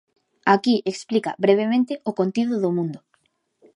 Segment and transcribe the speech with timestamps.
[0.53, 2.99] Aquí explica brevemente o contido do mundo.